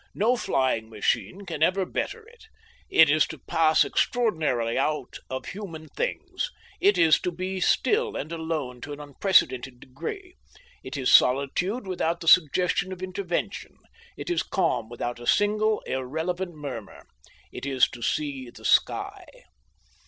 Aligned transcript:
No 0.15 0.35
flying 0.35 0.89
machine 0.89 1.45
can 1.45 1.61
ever 1.61 1.85
better 1.85 2.27
it. 2.27 2.45
It 2.89 3.07
is 3.07 3.27
to 3.27 3.37
pass 3.37 3.85
extraordinarily 3.85 4.75
out 4.75 5.19
of 5.29 5.45
human 5.45 5.89
things. 5.89 6.49
It 6.79 6.97
is 6.97 7.19
to 7.21 7.31
be 7.31 7.59
still 7.59 8.15
and 8.15 8.31
alone 8.31 8.81
to 8.81 8.93
an 8.93 8.99
unprecedented 8.99 9.79
degree. 9.79 10.37
It 10.83 10.97
is 10.97 11.13
solitude 11.13 11.85
without 11.85 12.19
the 12.19 12.27
suggestion 12.27 12.91
of 12.91 13.03
intervention; 13.03 13.77
it 14.17 14.31
is 14.31 14.41
calm 14.41 14.89
without 14.89 15.19
a 15.19 15.27
single 15.27 15.81
irrelevant 15.81 16.55
murmur. 16.55 17.03
It 17.51 17.67
is 17.67 17.87
to 17.89 18.01
see 18.01 18.49
the 18.49 18.65
sky. 18.65 19.23